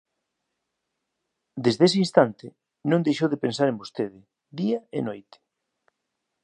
Dende 1.63 1.85
ese 1.87 2.01
instante, 2.05 2.47
non 2.89 3.05
deixou 3.07 3.29
de 3.31 3.41
pensar 3.45 3.67
en 3.69 3.79
vostede, 3.81 4.19
día 4.59 4.79
e 4.97 4.99
noite. 5.07 5.37